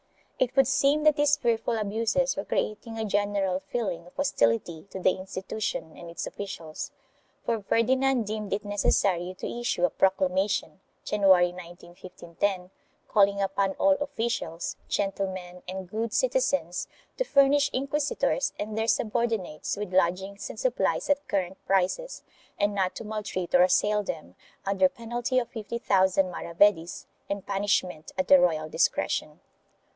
It 0.39 0.55
would 0.55 0.65
seem 0.65 1.03
that 1.03 1.15
these 1.17 1.37
fearful 1.37 1.77
abuses 1.77 2.35
were 2.35 2.43
creating 2.43 2.97
a 2.97 3.05
general 3.05 3.59
feeling 3.59 4.07
of 4.07 4.15
hostility 4.15 4.87
to 4.89 4.99
the 4.99 5.11
institution 5.11 5.95
and 5.95 6.09
its 6.09 6.25
officials, 6.25 6.89
for 7.45 7.61
Ferdinand 7.61 8.23
deemed 8.25 8.51
it 8.51 8.65
necessary 8.65 9.35
to 9.37 9.47
issue 9.59 9.85
a 9.85 9.91
proclamation, 9.91 10.79
January 11.03 11.51
19, 11.51 11.89
1510, 11.91 12.71
calling 13.07 13.39
upon 13.39 13.73
all 13.73 13.93
officials, 14.01 14.75
gentlemen 14.89 15.61
and 15.67 15.87
good 15.87 16.11
citizens 16.11 16.87
to 17.17 17.23
furnish 17.23 17.69
inquisitors 17.71 18.53
and 18.57 18.75
their 18.75 18.87
subordinates 18.87 19.77
with 19.77 19.93
lodgings 19.93 20.49
and 20.49 20.59
supplies 20.59 21.11
at 21.11 21.27
current 21.27 21.63
prices 21.67 22.23
and 22.57 22.73
not 22.73 22.95
to 22.95 23.03
maltreat 23.03 23.53
or 23.53 23.61
assail 23.61 24.01
them, 24.01 24.33
under 24.65 24.89
penalty 24.89 25.37
of 25.37 25.49
50,000 25.49 26.31
maravedis 26.31 27.05
and 27.29 27.45
punishment 27.45 28.11
at 28.17 28.27
the 28.27 28.39
royal 28.39 28.67
discretion. 28.67 29.39